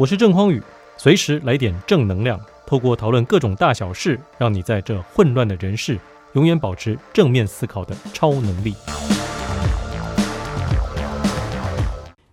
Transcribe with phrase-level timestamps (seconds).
[0.00, 0.62] 我是郑匡宇，
[0.96, 6.00] 随时来点正能量，透过讨论各种大小事，让你在这混乱的人世，
[6.32, 8.72] 永远保持正面思考的超能力。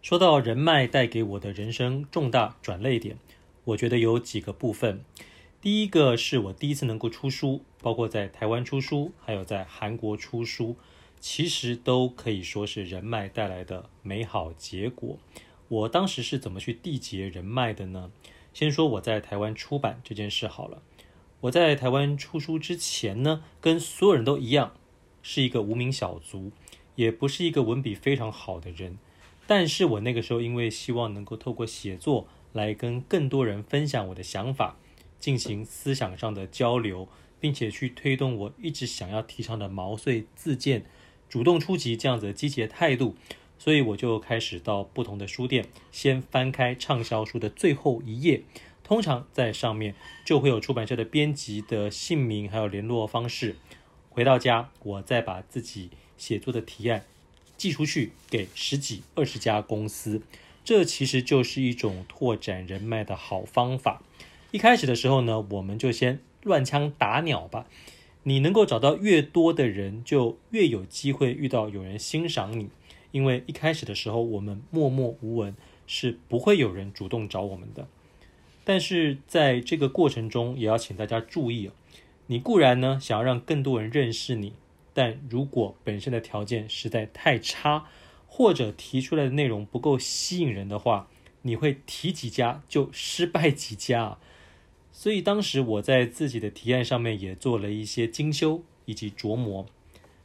[0.01, 3.17] 说到人脉带给我的人生重大转捩点，
[3.65, 5.03] 我觉得有几个部分。
[5.59, 10.77] 第一个是我第一次能够出书，包括在台湾出书，还有在韩国出书，
[11.19, 15.17] 其实都可以说是人脉带来的美好结果。
[15.69, 18.11] 我当时是怎么去缔结人脉的呢？
[18.53, 20.81] 先说我在台湾出版这件事好了。
[21.41, 24.73] 我在台湾出书之前呢，跟所有人都一样，
[25.21, 26.51] 是一个无名小卒，
[26.95, 28.97] 也不是一个文笔非常好的人。
[29.45, 34.77] 但是我那个时候因为希望能够透过写作来跟更多人分享我的想法，
[35.19, 37.07] 进行思想上的交流，
[37.39, 40.85] 并且去推动我一直想要提倡的毛遂自荐、
[41.29, 43.15] 主动出击这样子的积极的态度。
[43.59, 48.43] 所以我就开始到不同的书店，先翻开畅销书的最后一页，
[48.83, 49.95] 通常在上面
[50.25, 53.55] 就会有出版社的编辑的姓名，还有联络方式。
[54.09, 57.05] 回到家，我再把自己写作的提案
[57.55, 60.21] 寄出去给十几、二十家公司，
[60.63, 64.01] 这其实就是一种拓展人脉的好方法。
[64.51, 67.67] 一开始的时候呢，我们就先乱枪打鸟吧。
[68.23, 72.69] 你能够找到越多的人，就越有机会遇到有人欣赏你。
[73.11, 75.55] 因为一开始的时候，我们默默无闻，
[75.87, 77.87] 是不会有人主动找我们的。
[78.63, 81.71] 但是在这个过程中，也要请大家注意哦，
[82.27, 84.53] 你固然呢想要让更多人认识你，
[84.93, 87.85] 但如果本身的条件实在太差，
[88.27, 91.07] 或者提出来的内容不够吸引人的话，
[91.43, 94.17] 你会提几家就失败几家。
[94.91, 99.65] 所以当时我在自己的提案上面也做了一些精修以及琢磨。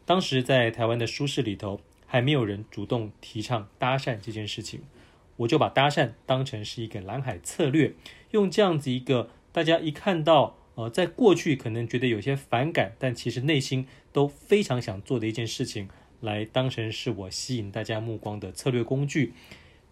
[0.04, 1.80] 当时在台湾的书市里头。
[2.12, 4.82] 还没有人主动提倡搭讪这件事情，
[5.36, 7.94] 我就把搭讪当成是一个蓝海策略，
[8.32, 15.88] 用这样子一个大家一看到，呃，在过去可能觉得有些反感，但其实内心都非常想做的一件事情，
[16.20, 19.32] 来当成是我吸引大家目光的策略工具。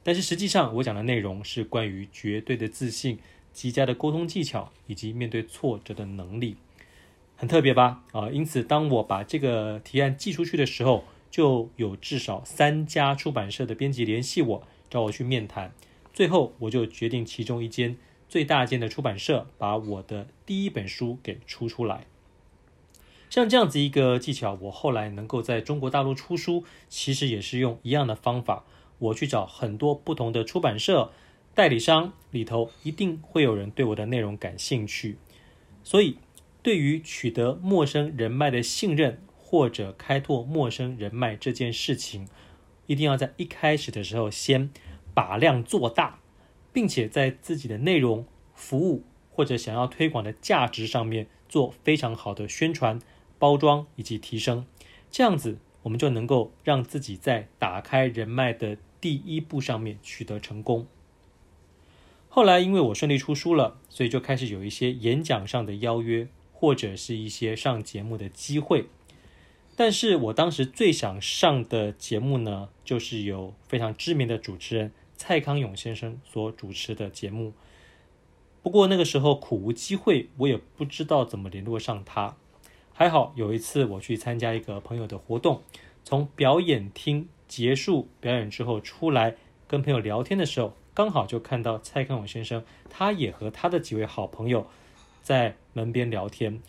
[0.02, 3.18] 但是实际上，我讲的内容是关于绝对的自信、
[3.54, 6.58] 极佳的沟通技巧以及面对挫折的能力，
[7.36, 8.04] 很特别吧？
[8.12, 15.72] 啊，因此当我把这个提案寄出去的时候，就有至少三家出版社的编辑联系我，找我去面谈。
[16.12, 17.96] 最后，我就决定其中一间
[18.28, 22.06] 最大间的出版社把我的第一本书给出出来。
[23.28, 28.64] 像这样子一个技巧，我后来能够在中国大陆出书，其实也是用一样的方法。
[28.98, 31.12] 我去找很多不同的出版社
[31.54, 35.16] 代理商，里头一定会有人对我的内容感兴趣。
[35.84, 36.18] 所以，
[36.60, 42.28] 对于取得陌生人脉的信任，或者开拓陌生人脉这件事情，
[42.86, 44.70] 一定要在一开始的时候先
[45.12, 46.20] 把量做大，
[46.72, 48.24] 并且在自己的内容、
[48.54, 53.00] 服务或者想要推广的价值上面做非常好的宣传、
[53.40, 54.64] 包装以及提升。
[55.10, 60.86] 这样子，我们就能够让自己在打开人脉的第一步上面取得成功。
[62.28, 68.86] 后来，因为我顺利出书了，所以就开始有一些演讲上的邀约，或者是一些上节目的机会。
[69.80, 77.54] 但是我当时最想上的节目呢，就是有非常知名的主持人蔡康永先生所主持的节目。
[78.62, 82.36] 不过那个时候苦无机会，我也不知道怎么联络上他。
[82.92, 85.62] 还好有一次我去参加一个朋友的活动，
[86.04, 89.36] 从表演厅结束表演之后出来
[89.66, 94.66] 跟朋友聊天的时候，刚好就看到蔡康永先生，他也和他的几位好朋友
[95.22, 96.60] 在门边聊天。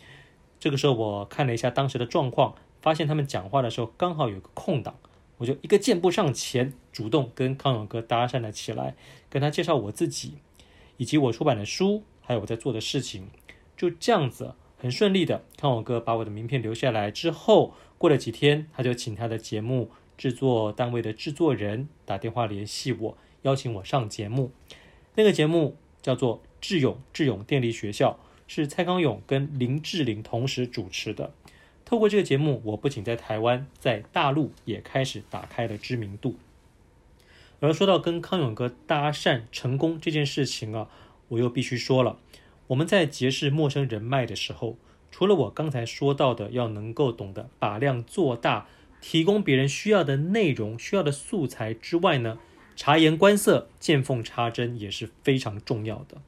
[0.58, 2.54] 这个时候我看了一下当时的状况。
[2.82, 4.96] 发现他们讲话的时候刚好有个空档，
[5.38, 8.96] 我就一个箭步上前，主动跟康永哥搭讪了起来，
[9.30, 10.34] 跟他介绍我自己，
[10.96, 13.28] 以及我出版的书，还有我在做的事情。
[13.76, 24.52] 就这样子，很顺利的，康永哥把我的名片留下来之后，过了几天，他就请他的节目制作单位的制作人打电话联系我，邀请我上节目。
[25.14, 31.32] 那个节目叫做智勇智勇电力学校，是蔡康永跟林志玲同时主持的。
[31.84, 36.36] 透过这个节目，我不仅在台湾，在大陆也开始打开了知名度。
[37.60, 40.88] 而说到跟康永哥搭讪成功这件事情啊，
[41.28, 42.18] 我又必须说了，
[42.68, 44.76] 我们在结识陌生人脉的时候，
[45.10, 48.66] 除了我刚才说到的要能够懂得把量做大，
[49.00, 52.38] 提供别人需要的内容、需要的素材之外呢，
[52.74, 56.22] 察言观色、见缝插针也是非常重要的。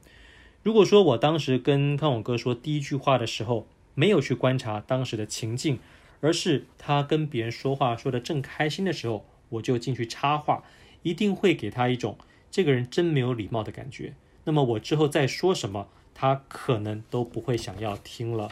[0.61, 5.79] 如果说我当时跟康永哥说第一句话的时候，没有去观察当时的情境，
[6.21, 10.63] 而是他跟别人说话说得正开心的时候，我就进去插话，
[11.01, 12.17] 一定会给他一种
[12.51, 14.13] 这个人真没有礼貌的感觉。
[14.43, 18.49] 那么我之后再说什么，他可能都不会想要听了。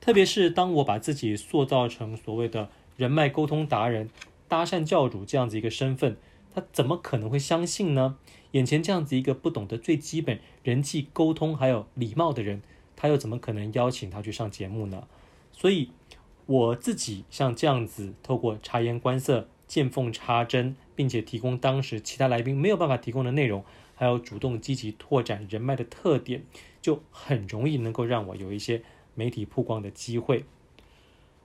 [0.00, 4.08] 特别是当我把自己塑造成所谓的人脉沟通达人、
[4.48, 6.16] 搭讪教主这样子一个身份，
[6.54, 8.16] 他怎么可能会相信呢？
[8.52, 12.62] 眼前这样子一个不懂得最基本人际沟通还有礼貌的人，
[13.00, 15.08] 他又怎么可能邀请他去上节目呢？
[15.50, 15.90] 所以
[16.44, 23.64] 我自己像这样子，透过察言观色、见缝插针，并且提供当时其他来宾没有办法提供的内容，
[23.94, 26.44] 还有主动积极拓展人脉的特点，
[26.82, 28.82] 就很容易能够让我有一些
[29.14, 30.44] 媒体曝光的机会。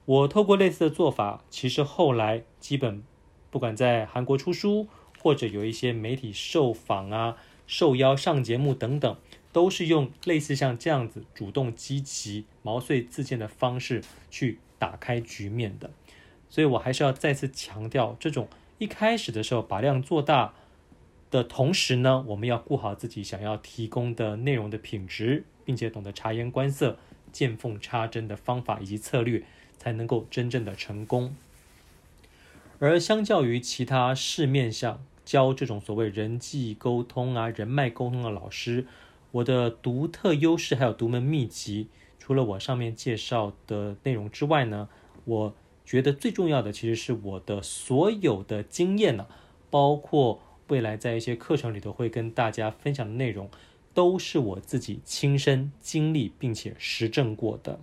[0.04, 3.01] 我透过类似的做法，其实后来基本
[3.50, 4.90] 不管在韩国出书，
[5.22, 9.16] 或者有一些媒体受访啊、受邀上节目等等，
[9.56, 15.92] 都是用类似像这样子主动积极、毛遂自荐的方式去打开局面的。
[16.50, 18.50] 所以我还是要再次强调，这种
[18.80, 20.54] 一开始的时候把量做大
[21.31, 26.98] 的同时呢，我们要顾好自己想要提供的内容的品质，并且懂得察言观色、
[27.31, 29.46] 见缝插针的方法以及策略。
[29.78, 31.36] 才能够真正的成功。
[32.80, 38.88] 而相较于其他市面上教这种所谓人际沟通啊、人脉沟通的老师，
[39.36, 44.88] 我的独特优势还有独门秘籍，除了我上面介绍的内容之外呢，
[45.26, 45.56] 我
[45.86, 49.28] 觉得最重要的其实是我的所有的经验呢、
[49.70, 53.50] 包括未来在一些课程里头会跟大家分享的内容，
[53.94, 57.82] 都是我自己亲身经历并且实证过的。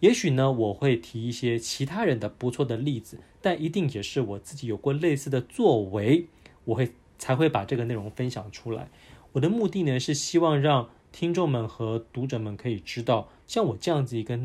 [0.00, 6.28] 也许呢，我会提一些其他人的不错的例子，但一定也是我自己有过类似的作为，
[6.64, 8.88] 我会才会把这个内容分享出来。
[9.32, 14.38] 我的目的呢，是希望让听众们和读者们可以知道，像我这样子一个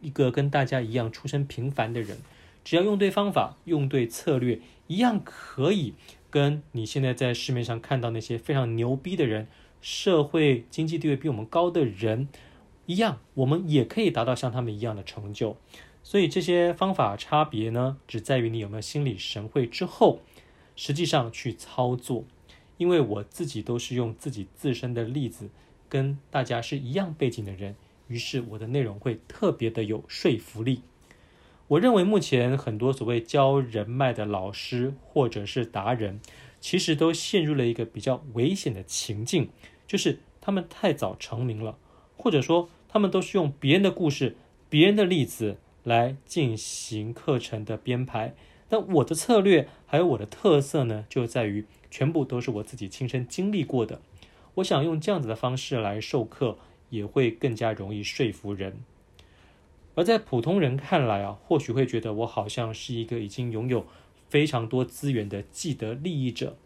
[0.00, 2.18] 一个跟大家一样出身平凡的人，
[2.62, 5.94] 只要用对方法、用对策略，一样可以
[6.30, 9.48] 跟你现在在市面上看到那些非常牛逼的人、
[9.80, 12.28] 社会经济地位比我们高的人。
[12.84, 15.56] 一样，我们也可以达到像他们一样的成就。
[16.04, 20.20] 所以这些方法差别呢，只在于你有没有心领神会之后，
[20.76, 22.24] 实际上去操作。
[22.76, 25.48] 因为我自己都是用自己自身的例子，
[25.88, 27.76] 跟大家是一样背景的人，
[28.08, 30.82] 于是我的内容会特别的有说服力。
[31.68, 36.20] 我认为目前很多所谓教人脉的老师或者是达人，
[36.60, 39.48] 其实都陷入了一个比较危险的情境，
[39.86, 41.76] 就是他们太早成名了，
[42.16, 42.68] 或者说。
[42.88, 44.36] 他们都是用别人的故事、
[44.70, 48.34] 别人的例子来进行课程的编排，
[48.68, 54.00] 但我的策略还有我的特色呢，就在于全部都是我自己亲身经历过的。
[54.56, 56.58] 我想用这样子的方式来授课，
[56.90, 58.78] 也会更加容易说服人。
[59.94, 63.86] 而在普通人看来啊，或许会觉得我好像是一个已经拥有
[64.28, 66.56] 非常多资源的既得利益者，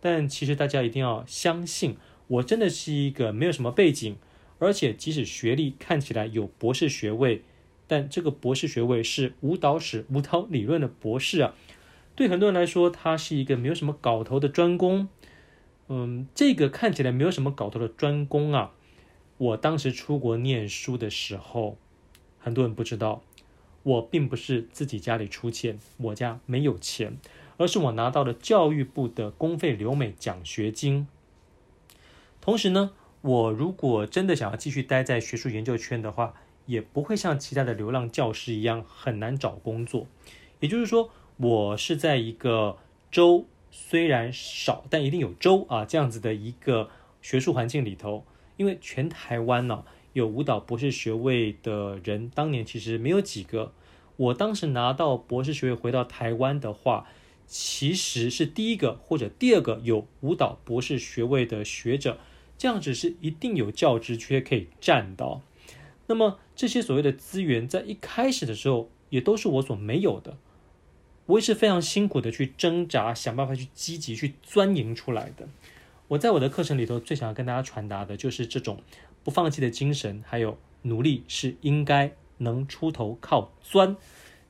[0.00, 1.96] 但其实大家一定要相信，
[2.26, 4.16] 我真的是一个没有什么背景。
[4.58, 7.42] 而且，即使学历看起来有博士学位，
[7.90, 11.54] 但这个博士学位是舞蹈史、舞蹈理论的博士啊。
[12.14, 15.08] 对很多人来说，他是一个没有什么搞头的专攻。
[15.88, 18.70] 嗯，这个看起来没有什么搞头的专攻啊，
[19.38, 21.76] 我当时出国念书的时候，
[22.38, 23.24] 很多人不知道，
[23.82, 27.18] 我并不是自己家里出钱，我家没有钱，
[27.56, 31.08] 而是我拿到了教育部的公费留美奖学金。
[32.40, 36.34] 同时呢，我如果真的想要继续待在学术研究圈的话，
[36.70, 40.06] 也不会像其他的流浪教师一样很难找工作。
[40.60, 42.78] 也就是说，我是在一个
[43.10, 46.88] 州虽然少，但一定有州啊这样子的一个
[47.20, 48.24] 学术环境里头。
[48.56, 53.72] 因为全台湾呢，有舞蹈博士学位的人，当年其实没有几个。
[54.16, 57.06] 我当时拿到博士学位回到台湾的话，
[57.46, 62.18] 其实是第一个或者第二个有舞蹈博士学位的学者。
[62.58, 65.40] 这样子是一定有教职缺可以占到，
[66.08, 70.36] 那么这些所谓的资源在一开始的时候也都是我所没有的，
[71.24, 75.48] 我也是非常辛苦的去挣扎，想办法去积极去钻营出来的。
[76.08, 78.82] 我在我的课程里头最想要跟大家传达的就是这种
[79.24, 83.96] 不放弃的精神，还有努力是应该能出头靠钻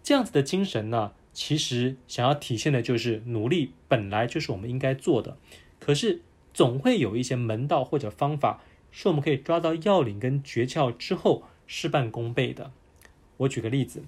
[0.02, 1.12] 这样子的精神呢。
[1.32, 5.36] 其实想要体现的就是努力本来就是我们应该做的，
[5.78, 6.22] 可是。
[6.52, 12.72] 总会有一些门道或者方法，是我们可以抓到要领跟诀窍之后事半功倍的。
[13.36, 14.02] 我举个例子，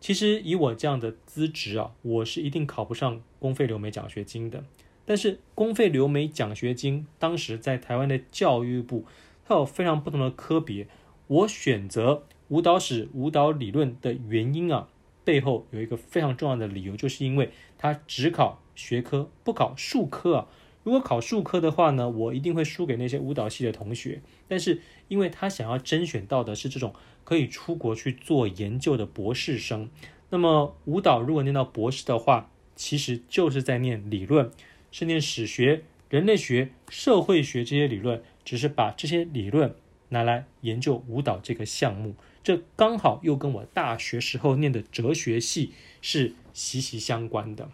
[0.00, 4.64] 其实以我这样的资质啊，我是一定考不上公费留美奖学金的。
[5.04, 9.04] 但是公费留美奖学金当时在台湾的教育部，
[9.44, 10.86] 它有非常不同的科别。
[11.26, 14.88] 我选择舞蹈史、舞蹈理论的原因啊，
[15.24, 20.48] 背后有一个非常重要的理由，就是因为它只考学科，不考术科啊。
[20.84, 24.22] 如果考术科的话呢，我一定会输给那些舞蹈系的同学。
[24.46, 29.88] 但是，因为他想要甄选到的是这种可以出国去做研究的博士生，
[30.30, 34.50] 那么舞蹈如果念到博士的话，其实就是在念理论，
[34.92, 39.74] 是念史学、人类学、社会学这些理论，只是把这些理论
[40.10, 42.14] 拿来研究舞蹈这个项目。
[42.42, 45.72] 这刚好又跟我大学时候念的哲学系
[46.02, 47.70] 是息息相关的。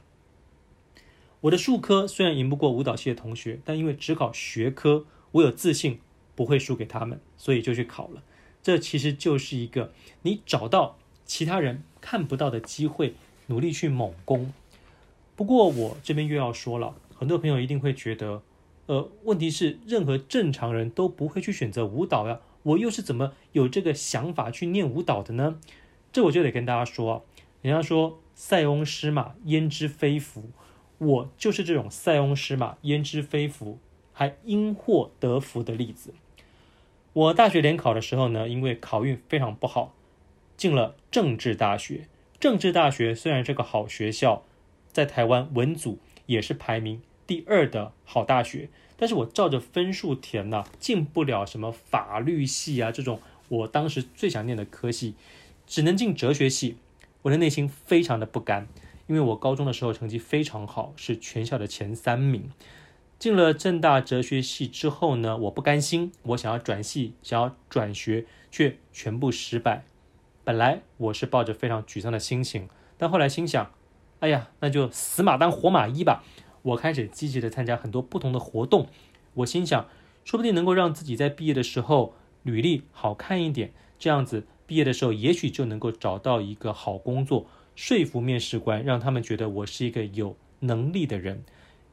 [1.43, 6.01] 我的术科虽然赢不过舞蹈系的同学，但因为只考学科，我有自信
[6.35, 8.23] 不会输给他们，所以就去考了。
[8.63, 9.93] 这其实就是一个
[10.23, 13.15] 你找到其他人看不到的机会，
[13.47, 14.53] 努力去猛攻。
[15.35, 18.43] 不过我这边又要说了，很多朋友一定会觉得，
[18.85, 22.41] 呃，问题是任何正常人都不会去选择舞蹈呀。
[22.63, 25.59] 我又是怎么有这个想法去念舞蹈的呢？
[26.13, 27.25] 这我就得跟大家说，
[27.63, 30.51] 人家说塞翁失马焉知非福，
[31.01, 33.79] 我就是这种塞翁失马焉知非福，
[34.13, 36.13] 还因祸得福的例子。
[37.15, 39.95] 我大学联考的时候呢，因为考运非常不好，
[40.59, 42.07] 进了政治大学。
[42.39, 44.43] 政治大学虽然是个好学校，
[44.93, 48.69] 在台湾文组也是排名第二的好大学。
[48.99, 55.15] 但是我照着分数填呢，进不了什么法律系啊这种我当时最想念的科系，
[55.67, 56.77] 只能进哲学系。
[57.23, 58.69] 我的内心非常的不甘，
[59.11, 62.49] 因为我高中的时候成绩非常好，是全校的前三名。
[63.19, 69.83] 进了政大哲学系之后呢，我不甘心，我想要转系，想要转学，却全部失败。
[70.45, 73.73] 本来我是抱着非常沮丧的心情，但后来心想，
[74.21, 76.23] 哎呀，那就死马当活马医吧。
[76.63, 78.87] 我开始积极的参加很多不同的活动，
[79.35, 79.89] 我心想，
[80.25, 82.15] 说不定能够让自己在毕业的时候
[82.45, 91.43] 履历好看一点，这样子毕业的时候也许就能够找到一个好工作，说服面试官，让他们觉得我是一个有能力的人。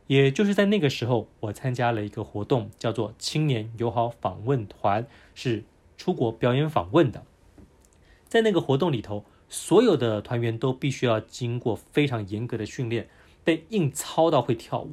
[0.05, 5.63] 也就是在那个时候，我参加了一个活动，叫做青年友好访问团，是
[5.97, 7.23] 出国表演访问的。
[8.27, 13.09] 在那个活动里头，所有的团员都必须要经过非常严格的训练。
[13.43, 14.91] 被硬操到会跳舞，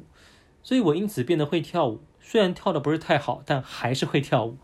[0.63, 2.01] 所以我因此变得会跳舞。
[2.19, 4.57] 虽然跳得不是太好，但还是会跳舞。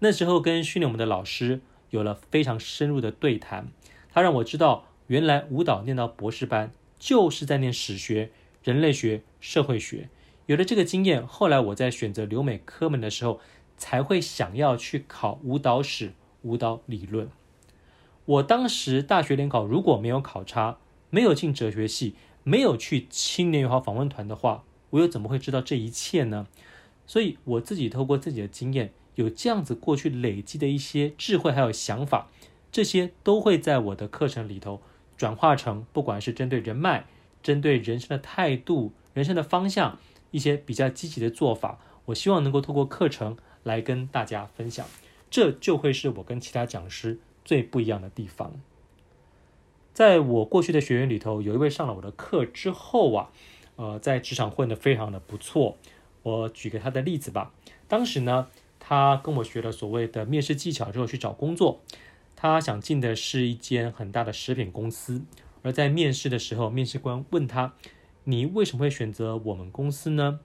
[0.00, 3.68] 那时候跟训练我们的老师有了非常深入的对谈，
[4.12, 8.30] 他让我知道，原来舞蹈念到博士班就是在念史学、
[8.62, 10.08] 人类学、社会学。
[10.46, 13.40] 有了这个经验，后来我在选择留美科门的时候，
[13.76, 16.12] 才会想要去考舞蹈史、
[16.42, 17.28] 舞蹈理论。
[18.24, 20.78] 我当时大学联考如果没有考差，
[21.10, 22.14] 没有进哲学系。
[22.48, 26.46] 没有去青年友好访问团的话，我又怎么会知道这一切呢？
[27.04, 32.28] 所以我自己透过自己的经验，有这样子过去累积的一些智慧还有想法，
[32.70, 34.80] 这些都会在我的课程里头
[35.16, 37.06] 转化成，不管是针对人脉、
[37.42, 39.98] 针对人生的态度、人生的方向，
[40.30, 44.86] 一些比较积极的做法，我希望能够透过课程来跟大家分享，
[45.28, 48.52] 这就会是我跟其他讲师最不一样的地方。
[49.94, 53.30] 在我过去的学员里头，有一位上了我的课之后啊，
[53.76, 55.78] 呃，在职场混得非常的不错。
[56.22, 57.54] 我举个他的例子吧。
[57.88, 58.48] 当时呢，
[58.88, 61.80] 他跟我学了所谓的面试技巧之后去找工作，
[62.36, 65.22] 他想进的是一间很大的食品公司。
[65.62, 67.74] 而在面试的时候，面试官问他
[68.22, 70.38] ：“你为什么会选择我们公司呢？”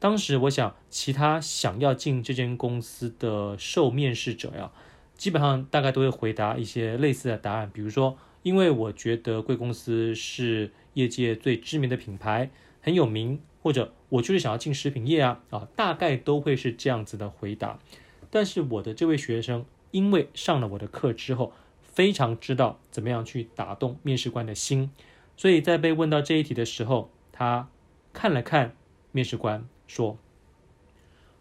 [0.00, 4.72] 当时我想，其他想要进这间公司的受面试者呀，
[5.16, 8.18] 基本上大概都会回答一些类似的答案，比如说。
[8.42, 12.48] 因为我觉得贵公司是业界最知名的品牌，
[12.80, 17.78] 很有名，或者我就是想要进食品业啊啊，大概都会是这样子的回答。
[18.30, 21.52] 但是我的这位学生，因为上了我的课之后，
[21.82, 24.90] 非常知道怎么样去打动面试官的心，
[25.36, 27.68] 所以在被问到这一题的时候，他
[28.12, 28.74] 看了看
[29.12, 30.16] 面试官，说：“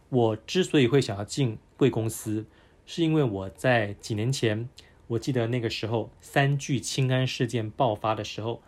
[0.09, 2.45] 我之所以会想要进贵公司，
[2.85, 4.67] 是因为我在几年前。”
[5.09, 8.61] 我记得那个时候，三聚氰胺事件爆发的时候，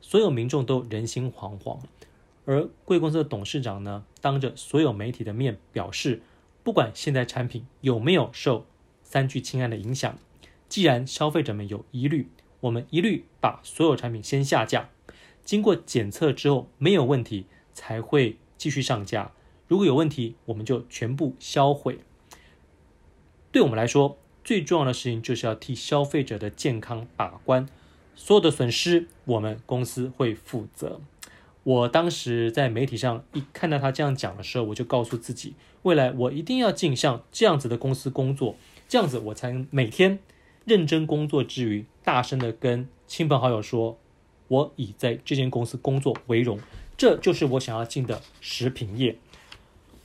[0.00, 1.78] 所有民众都人心惶惶。
[2.48, 6.22] 而贵公司的董事长呢，当着所有媒体的面表示，
[6.62, 8.64] 不管现在产品有没有受
[9.02, 10.18] 三聚氰胺的影响，
[10.66, 14.88] 既然消费者们有疑虑，我们一律把所有产品先下架，
[15.44, 19.32] 经过检测之后没有问题，才会继续上架。
[19.66, 21.98] 如果有问题，我们就全部销毁。
[23.52, 27.68] 对我们来说，最重要的事情就是要替消费者的健康把关，
[28.14, 31.02] 所有的损失我们公司会负责。
[31.64, 38.56] 我当时在媒体上一看到他这样讲的时候，我就告诉自己，未来我一定要进像这样子的公司工作，
[38.88, 40.18] 这样子我才能每天
[40.64, 43.98] 认真工作之余，大声的跟亲朋好友说，
[44.48, 46.58] 我以在这间公司工作为荣。
[46.96, 49.16] 这就是我想要进的食品业。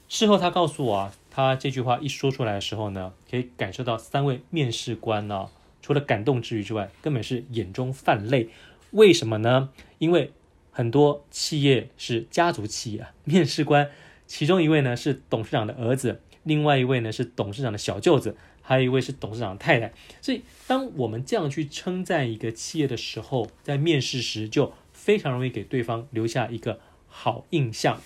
[0.10, 5.48] 事后他告诉我啊，他这句话一说出来的时候呢，可以感受到三位面试官呢、
[5.82, 8.50] 除了感动之余之外，根本是眼中泛泪。
[8.92, 9.70] 为什么呢？
[9.98, 10.32] 因为
[10.74, 13.90] 很多企业是家族企业， 面试官
[14.28, 19.94] 其中一位呢是董事长的儿子，另外一位呢是董事长的小舅子，还有一位是董事长的太太。
[20.20, 28.02] 所以，当我们这样去称赞一个企业的时候，在面试时就非常容易给对方留下一个好印象。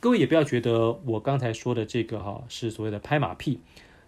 [0.00, 3.60] 各位也不要觉得我刚才说的这个哈是所谓的拍马屁，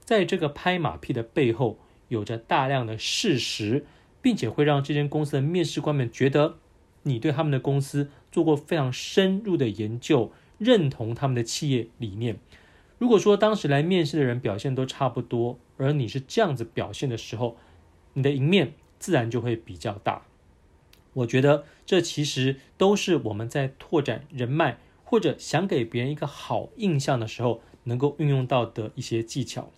[0.04, 3.86] 在这个拍马屁的背后，有着大量的事实。
[4.24, 6.56] 并且会让这间公司的面试官们觉得
[7.04, 12.38] 你对他们的公司做过非常深入的研究，认同他们的企业理念。
[12.98, 17.56] 如果说当时来面试的人表现都差不多，而你是这样子表现的时候，
[18.14, 20.22] 你的赢面自然就会比较大。
[21.14, 29.70] 我觉得这其实都是我们在拓展人脉或者想给别人一个好印象的时候，能够运用到的一些技巧。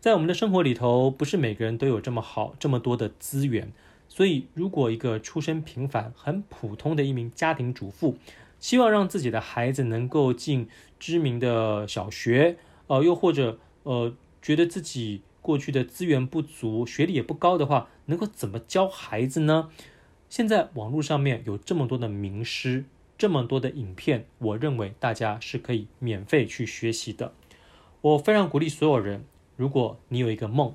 [0.00, 3.72] 在我们的生活里头，不是每个人都有这么好、这么多的资源，
[4.16, 8.16] 所以如果一个出身平凡、很普通的一名家庭主妇，
[8.60, 10.68] 希望让自己的孩子能够进
[11.00, 12.56] 知名的小学，
[12.86, 19.70] 呃，又或者呃，觉得自己过去的资源不足、学历也不高的话，能够怎么教孩子呢？
[20.28, 22.84] 现在网络上面有这么多的名师，
[23.18, 27.32] 这么多的影片，我认为大家是可以免费去学习的。
[28.00, 29.24] 我非常鼓励所有人。
[29.56, 30.72] 如果你有一个梦，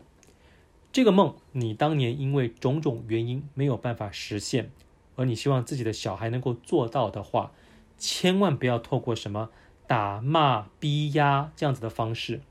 [0.92, 4.72] 这个梦你当年因为种种原因没有办法实现，
[5.16, 7.52] 而你希望自己的小孩能够做到的话，
[7.98, 9.50] 千万不要透过什么
[9.86, 12.42] 打骂、逼压这样子的方式，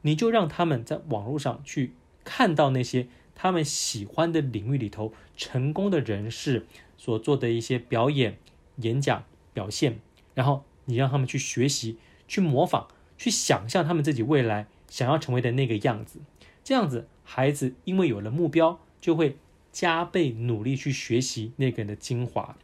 [0.00, 1.94] 你就让他们在网络上去
[2.24, 8.38] 看到那些他们喜欢的领域里头成功的人士所做的一些表演、
[8.76, 10.00] 演讲、表现，
[10.34, 14.66] 然后你让他们去学习、去模仿、去想象他们自己未来。
[14.88, 16.20] 想要成为的那个样子，
[16.64, 19.36] 这样子，孩子因为有了目标，就会
[19.72, 22.56] 加倍努力去学习那个人的精华。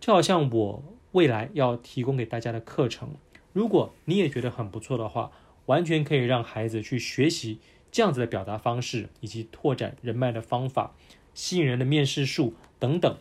[0.00, 3.10] 就好像我未来要提供给大家的课程，
[3.52, 5.32] 如果你也觉得很不错的话，
[5.66, 7.58] 完全可以让孩子去学习
[7.90, 10.94] 这样子的表达方式，以及拓展人脉的方法、
[11.34, 13.16] 吸引人的面试术等等，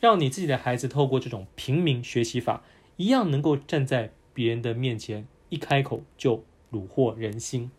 [0.00, 2.62] 让你自己的孩子透过这种平民学习法，
[2.96, 7.70] 一样能够站在别人的面前，一开口就虏获人心。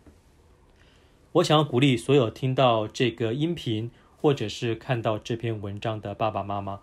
[1.33, 6.81] 我想要鼓励所有听到这个音频或者是看到这篇文章的爸爸妈妈，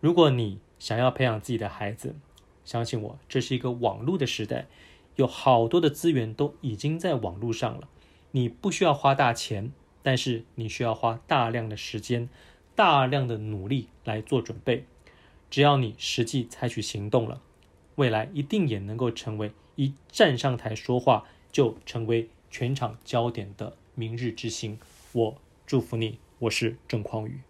[0.00, 2.16] 如果你想要培养自己的孩子，
[2.64, 4.66] 相信我，这是一个网络的时代，
[5.14, 7.88] 有好多的资源都已经在网络上了。
[8.32, 9.70] 你不需要花大钱，
[10.02, 12.28] 但是你需要花大量的时间、
[12.74, 14.84] 大量的努力来做准备。
[15.48, 17.40] 只要你实际采取行动了，
[17.94, 22.28] 未来一定也能够成为一站上台说话就成为。
[22.58, 24.78] 全场焦点的明日之星，
[25.12, 26.18] 我祝福你。
[26.38, 27.40] 我是郑匡宇。